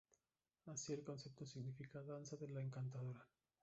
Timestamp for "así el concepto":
0.65-1.45